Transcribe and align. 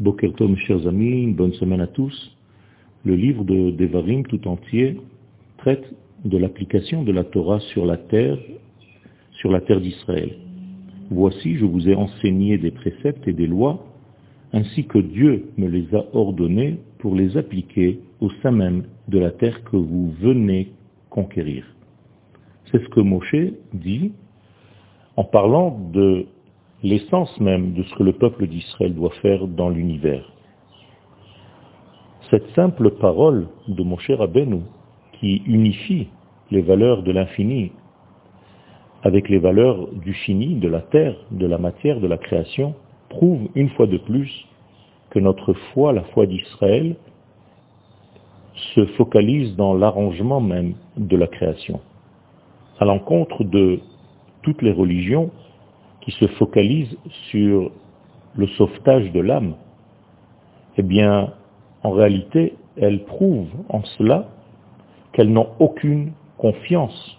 Bokertom, 0.00 0.56
chers 0.56 0.88
amis, 0.88 1.28
bonne 1.28 1.52
semaine 1.52 1.80
à 1.80 1.86
tous. 1.86 2.36
Le 3.04 3.14
livre 3.14 3.44
de 3.44 3.70
Devarim 3.70 4.24
tout 4.24 4.48
entier 4.48 5.00
traite 5.58 5.84
de 6.24 6.36
l'application 6.36 7.04
de 7.04 7.12
la 7.12 7.22
Torah 7.22 7.60
sur 7.60 7.86
la 7.86 7.96
terre, 7.96 8.36
sur 9.34 9.52
la 9.52 9.60
terre 9.60 9.80
d'Israël. 9.80 10.36
Voici, 11.10 11.54
je 11.54 11.64
vous 11.64 11.88
ai 11.88 11.94
enseigné 11.94 12.58
des 12.58 12.72
préceptes 12.72 13.28
et 13.28 13.32
des 13.32 13.46
lois, 13.46 13.86
ainsi 14.52 14.84
que 14.84 14.98
Dieu 14.98 15.44
me 15.56 15.68
les 15.68 15.86
a 15.94 16.04
ordonnés 16.12 16.80
pour 16.98 17.14
les 17.14 17.36
appliquer 17.36 18.00
au 18.20 18.30
sein 18.42 18.50
même 18.50 18.86
de 19.06 19.20
la 19.20 19.30
terre 19.30 19.62
que 19.62 19.76
vous 19.76 20.10
venez 20.20 20.72
conquérir. 21.08 21.64
C'est 22.72 22.82
ce 22.82 22.88
que 22.88 23.00
Moshe 23.00 23.52
dit 23.72 24.10
en 25.16 25.22
parlant 25.22 25.78
de 25.92 26.26
l'essence 26.84 27.40
même 27.40 27.72
de 27.72 27.82
ce 27.82 27.94
que 27.94 28.02
le 28.02 28.12
peuple 28.12 28.46
d'Israël 28.46 28.94
doit 28.94 29.14
faire 29.22 29.48
dans 29.48 29.70
l'univers. 29.70 30.30
Cette 32.30 32.46
simple 32.54 32.90
parole 32.90 33.48
de 33.68 33.82
Moshe 33.82 34.10
Rabbeinu, 34.10 34.60
qui 35.14 35.42
unifie 35.46 36.08
les 36.50 36.60
valeurs 36.60 37.02
de 37.02 37.10
l'infini 37.10 37.72
avec 39.02 39.28
les 39.28 39.38
valeurs 39.38 39.88
du 39.92 40.12
fini, 40.12 40.56
de 40.56 40.68
la 40.68 40.80
terre, 40.80 41.16
de 41.30 41.46
la 41.46 41.58
matière, 41.58 42.00
de 42.00 42.06
la 42.06 42.18
création, 42.18 42.74
prouve 43.08 43.48
une 43.54 43.70
fois 43.70 43.86
de 43.86 43.98
plus 43.98 44.30
que 45.10 45.18
notre 45.18 45.54
foi, 45.72 45.92
la 45.92 46.04
foi 46.04 46.26
d'Israël, 46.26 46.96
se 48.74 48.84
focalise 48.96 49.56
dans 49.56 49.74
l'arrangement 49.74 50.40
même 50.40 50.74
de 50.96 51.16
la 51.16 51.26
création. 51.26 51.80
À 52.78 52.84
l'encontre 52.84 53.42
de 53.44 53.80
toutes 54.42 54.62
les 54.62 54.72
religions 54.72 55.30
qui 56.04 56.10
se 56.12 56.26
focalise 56.26 56.96
sur 57.30 57.70
le 58.36 58.46
sauvetage 58.48 59.10
de 59.12 59.20
l'âme, 59.20 59.54
eh 60.76 60.82
bien, 60.82 61.32
en 61.82 61.90
réalité, 61.92 62.54
elles 62.76 63.04
prouvent 63.04 63.54
en 63.68 63.82
cela 63.96 64.28
qu'elles 65.12 65.32
n'ont 65.32 65.50
aucune 65.60 66.12
confiance, 66.36 67.18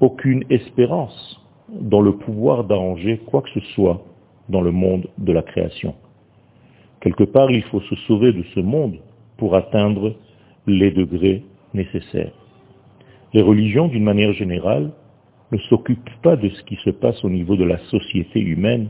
aucune 0.00 0.44
espérance 0.48 1.40
dans 1.68 2.00
le 2.00 2.12
pouvoir 2.16 2.64
d'arranger 2.64 3.18
quoi 3.26 3.42
que 3.42 3.50
ce 3.50 3.60
soit 3.74 4.02
dans 4.48 4.62
le 4.62 4.70
monde 4.70 5.08
de 5.18 5.32
la 5.32 5.42
création. 5.42 5.94
Quelque 7.00 7.24
part, 7.24 7.50
il 7.50 7.62
faut 7.64 7.80
se 7.80 7.94
sauver 8.06 8.32
de 8.32 8.42
ce 8.54 8.60
monde 8.60 8.96
pour 9.36 9.54
atteindre 9.54 10.14
les 10.66 10.90
degrés 10.90 11.44
nécessaires. 11.74 12.32
Les 13.34 13.42
religions, 13.42 13.88
d'une 13.88 14.04
manière 14.04 14.32
générale, 14.32 14.90
ne 15.52 15.58
s'occupent 15.58 16.10
pas 16.22 16.36
de 16.36 16.48
ce 16.48 16.62
qui 16.64 16.76
se 16.76 16.90
passe 16.90 17.22
au 17.24 17.30
niveau 17.30 17.56
de 17.56 17.64
la 17.64 17.78
société 17.90 18.40
humaine, 18.40 18.88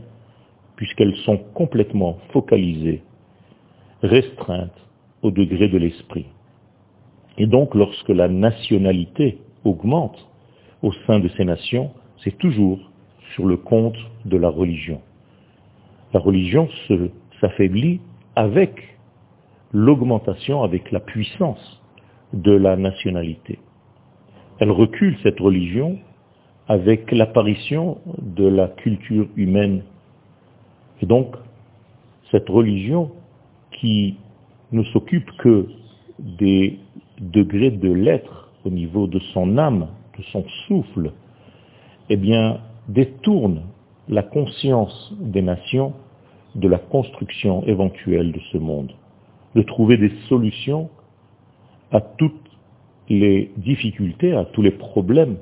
puisqu'elles 0.75 1.15
sont 1.25 1.37
complètement 1.53 2.17
focalisées, 2.31 3.01
restreintes 4.01 4.87
au 5.21 5.31
degré 5.31 5.67
de 5.67 5.77
l'esprit. 5.77 6.25
Et 7.37 7.47
donc, 7.47 7.75
lorsque 7.75 8.09
la 8.09 8.27
nationalité 8.27 9.37
augmente 9.63 10.27
au 10.81 10.91
sein 11.07 11.19
de 11.19 11.29
ces 11.29 11.45
nations, 11.45 11.91
c'est 12.23 12.37
toujours 12.37 12.79
sur 13.33 13.45
le 13.45 13.57
compte 13.57 13.97
de 14.25 14.37
la 14.37 14.49
religion. 14.49 15.01
La 16.13 16.19
religion 16.19 16.67
s'affaiblit 17.39 18.01
avec 18.35 18.97
l'augmentation, 19.71 20.63
avec 20.63 20.91
la 20.91 20.99
puissance 20.99 21.81
de 22.33 22.51
la 22.51 22.75
nationalité. 22.75 23.59
Elle 24.59 24.71
recule 24.71 25.17
cette 25.23 25.39
religion 25.39 25.99
avec 26.69 27.11
l'apparition 27.11 27.97
de 28.21 28.45
la 28.47 28.67
culture 28.67 29.27
humaine. 29.35 29.81
Et 31.01 31.07
donc, 31.07 31.35
cette 32.31 32.47
religion 32.47 33.11
qui 33.71 34.17
ne 34.71 34.83
s'occupe 34.83 35.31
que 35.39 35.67
des 36.19 36.77
degrés 37.19 37.71
de 37.71 37.91
l'être 37.91 38.51
au 38.65 38.69
niveau 38.69 39.07
de 39.07 39.17
son 39.33 39.57
âme, 39.57 39.87
de 40.15 40.23
son 40.31 40.45
souffle, 40.67 41.11
eh 42.09 42.17
bien, 42.17 42.59
détourne 42.87 43.63
la 44.07 44.21
conscience 44.21 45.11
des 45.19 45.41
nations 45.41 45.93
de 46.53 46.67
la 46.67 46.77
construction 46.77 47.63
éventuelle 47.65 48.31
de 48.31 48.39
ce 48.51 48.59
monde, 48.59 48.91
de 49.55 49.63
trouver 49.63 49.97
des 49.97 50.11
solutions 50.27 50.89
à 51.91 51.99
toutes 51.99 52.35
les 53.09 53.51
difficultés, 53.57 54.33
à 54.33 54.45
tous 54.45 54.61
les 54.61 54.71
problèmes 54.71 55.37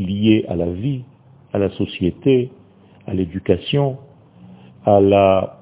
liées 0.00 0.44
à 0.48 0.56
la 0.56 0.70
vie, 0.70 1.02
à 1.52 1.58
la 1.58 1.70
société, 1.70 2.50
à 3.06 3.14
l'éducation, 3.14 3.98
à 4.84 5.00
la 5.00 5.58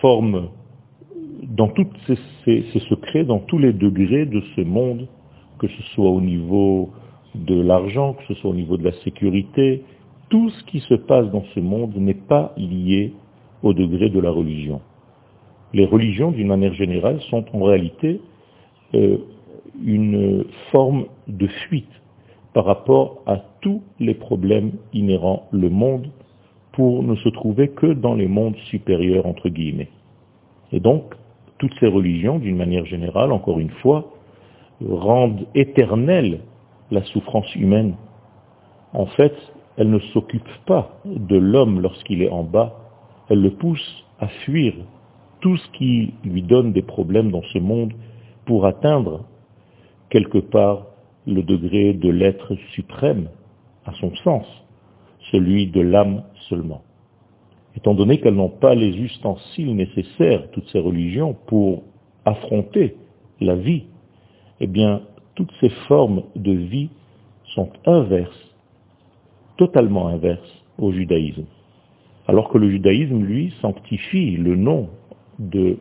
forme, 0.00 0.48
dans 1.42 1.68
tous 1.68 1.86
ces, 2.44 2.62
secrets, 2.88 3.24
dans 3.24 3.38
tous 3.38 3.58
les 3.58 3.72
degrés 3.72 4.26
de 4.26 4.42
ce 4.54 4.60
monde, 4.62 5.06
que 5.58 5.68
ce 5.68 5.82
soit 5.94 6.10
au 6.10 6.20
niveau 6.20 6.90
de 7.34 7.60
l'argent, 7.60 8.14
que 8.14 8.24
ce 8.28 8.34
soit 8.34 8.50
au 8.50 8.54
niveau 8.54 8.76
de 8.76 8.84
la 8.84 8.92
sécurité, 9.04 9.82
tout 10.28 10.50
ce 10.50 10.64
qui 10.64 10.80
se 10.80 10.94
passe 10.94 11.30
dans 11.30 11.44
ce 11.54 11.60
monde 11.60 11.94
n'est 11.96 12.14
pas 12.14 12.52
lié 12.56 13.12
au 13.62 13.72
degré 13.72 14.10
de 14.10 14.18
la 14.18 14.30
religion. 14.30 14.80
Les 15.72 15.84
religions, 15.84 16.30
d'une 16.30 16.48
manière 16.48 16.74
générale, 16.74 17.20
sont 17.30 17.44
en 17.52 17.62
réalité 17.62 18.20
euh, 18.94 19.18
une 19.84 20.44
forme 20.72 21.06
de 21.28 21.46
fuite 21.46 21.90
par 22.56 22.64
rapport 22.64 23.20
à 23.26 23.36
tous 23.60 23.82
les 24.00 24.14
problèmes 24.14 24.72
inhérents 24.94 25.46
le 25.52 25.68
monde 25.68 26.08
pour 26.72 27.02
ne 27.02 27.14
se 27.16 27.28
trouver 27.28 27.68
que 27.68 27.92
dans 27.92 28.14
les 28.14 28.28
mondes 28.28 28.56
supérieurs, 28.70 29.26
entre 29.26 29.50
guillemets. 29.50 29.90
Et 30.72 30.80
donc, 30.80 31.14
toutes 31.58 31.74
ces 31.80 31.86
religions, 31.86 32.38
d'une 32.38 32.56
manière 32.56 32.86
générale, 32.86 33.30
encore 33.30 33.58
une 33.58 33.72
fois, 33.82 34.10
rendent 34.82 35.44
éternelle 35.54 36.40
la 36.90 37.04
souffrance 37.04 37.54
humaine. 37.56 37.94
En 38.94 39.04
fait, 39.04 39.34
elles 39.76 39.90
ne 39.90 39.98
s'occupent 40.14 40.64
pas 40.64 40.96
de 41.04 41.36
l'homme 41.36 41.82
lorsqu'il 41.82 42.22
est 42.22 42.30
en 42.30 42.42
bas, 42.42 42.74
elles 43.28 43.42
le 43.42 43.50
poussent 43.50 44.06
à 44.18 44.28
fuir 44.28 44.72
tout 45.42 45.58
ce 45.58 45.68
qui 45.72 46.14
lui 46.24 46.40
donne 46.40 46.72
des 46.72 46.80
problèmes 46.80 47.30
dans 47.30 47.44
ce 47.52 47.58
monde 47.58 47.92
pour 48.46 48.64
atteindre 48.64 49.26
quelque 50.08 50.38
part 50.38 50.86
le 51.26 51.42
degré 51.42 51.92
de 51.92 52.08
l'être 52.08 52.54
suprême 52.72 53.28
à 53.84 53.92
son 53.94 54.14
sens, 54.16 54.46
celui 55.32 55.66
de 55.66 55.80
l'âme 55.80 56.22
seulement. 56.48 56.82
Étant 57.76 57.94
donné 57.94 58.20
qu'elles 58.20 58.34
n'ont 58.34 58.48
pas 58.48 58.74
les 58.74 58.96
ustensiles 58.96 59.74
nécessaires, 59.74 60.50
toutes 60.52 60.68
ces 60.70 60.78
religions, 60.78 61.36
pour 61.46 61.82
affronter 62.24 62.96
la 63.40 63.54
vie, 63.54 63.84
eh 64.60 64.66
bien, 64.66 65.02
toutes 65.34 65.52
ces 65.60 65.68
formes 65.88 66.22
de 66.34 66.52
vie 66.52 66.88
sont 67.54 67.70
inverses, 67.84 68.54
totalement 69.56 70.08
inverses 70.08 70.64
au 70.78 70.92
judaïsme. 70.92 71.44
Alors 72.26 72.48
que 72.48 72.58
le 72.58 72.70
judaïsme, 72.70 73.22
lui, 73.22 73.52
sanctifie 73.60 74.36
le 74.36 74.56
nom 74.56 74.88
de 75.38 75.78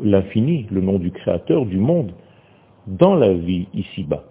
l'infini, 0.00 0.66
le 0.70 0.80
nom 0.80 0.98
du 0.98 1.10
Créateur 1.10 1.66
du 1.66 1.78
monde, 1.78 2.12
dans 2.86 3.14
la 3.14 3.32
vie 3.32 3.66
ici-bas. 3.74 4.24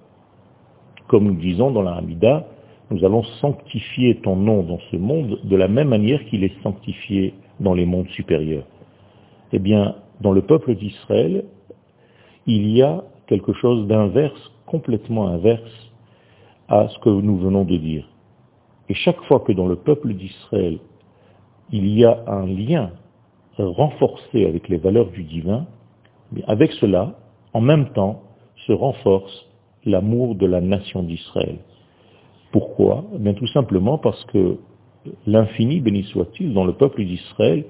Comme 1.14 1.26
nous 1.26 1.36
disons 1.36 1.70
dans 1.70 1.84
la 1.84 1.94
Hamida, 1.94 2.48
nous 2.90 3.06
allons 3.06 3.22
sanctifier 3.40 4.16
ton 4.22 4.36
nom 4.36 4.64
dans 4.64 4.80
ce 4.90 4.98
monde 4.98 5.38
de 5.44 5.56
la 5.56 5.68
même 5.68 5.90
manière 5.90 6.26
qu'il 6.26 6.44
est 6.44 6.60
sanctifié 6.64 7.36
dans 7.60 7.76
les 7.76 7.86
mondes 7.86 8.08
supérieurs. 8.08 8.66
Eh 9.52 9.60
bien, 9.60 9.94
dans 10.22 10.32
le 10.32 10.42
peuple 10.42 10.74
d'Israël, 10.74 11.46
il 12.48 12.68
y 12.68 12.82
a 12.82 13.04
quelque 13.28 13.54
chose 13.54 13.86
d'inverse, 13.86 14.52
complètement 14.66 15.28
inverse 15.28 15.92
à 16.68 16.88
ce 16.88 16.98
que 16.98 17.10
nous 17.10 17.38
venons 17.38 17.64
de 17.64 17.78
dire. 17.78 18.10
Et 18.90 18.96
chaque 18.96 19.22
fois 19.26 19.42
que 19.42 19.52
dans 19.52 19.68
le 19.68 19.76
peuple 19.76 20.16
d'Israël, 20.16 20.80
il 21.72 21.90
y 21.90 22.06
a 22.06 22.24
un 22.26 22.48
lien 22.48 22.90
renforcé 23.60 24.48
avec 24.48 24.68
les 24.68 24.78
valeurs 24.78 25.12
du 25.12 25.22
divin, 25.22 25.68
avec 26.48 26.72
cela, 26.72 27.14
en 27.54 27.62
même 27.62 27.90
temps, 27.94 28.24
se 28.66 28.74
renforce 28.74 29.53
l'amour 29.86 30.36
de 30.36 30.46
la 30.46 30.62
nation 30.62 31.04
d'Israël. 31.04 31.58
Pourquoi? 32.52 33.06
Eh 33.16 33.20
Bien 33.20 33.34
tout 33.34 33.48
simplement 33.48 33.98
parce 33.98 34.24
que 34.26 34.58
l'infini, 35.26 35.82
béni 35.82 36.04
soit-il, 36.04 36.54
dans 36.54 36.66
le 36.66 36.74
peuple 36.74 37.04
d'Israël, 37.04 37.66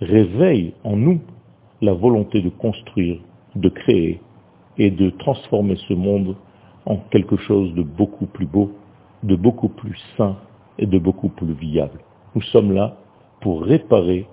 réveille 0.00 0.74
en 0.84 0.96
nous 0.96 1.20
la 1.80 1.92
volonté 1.92 2.42
de 2.42 2.50
construire, 2.50 3.20
de 3.56 3.68
créer 3.68 4.20
et 4.78 4.90
de 4.90 5.10
transformer 5.10 5.76
ce 5.88 5.94
monde 5.94 6.36
en 6.86 6.96
quelque 7.10 7.36
chose 7.36 7.74
de 7.74 7.82
beaucoup 7.82 8.26
plus 8.26 8.46
beau, 8.46 8.72
de 9.22 9.36
beaucoup 9.36 9.68
plus 9.68 9.98
sain 10.16 10.36
et 10.78 10.86
de 10.86 10.98
beaucoup 10.98 11.28
plus 11.28 11.52
viable. 11.52 12.00
Nous 12.34 12.42
sommes 12.42 12.72
là 12.72 12.96
pour 13.40 13.62
réparer 13.62 14.26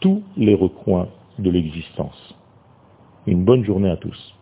tous 0.00 0.22
les 0.36 0.54
recoins 0.54 1.08
de 1.38 1.50
l'existence. 1.50 2.34
Une 3.26 3.44
bonne 3.44 3.64
journée 3.64 3.90
à 3.90 3.96
tous. 3.96 4.35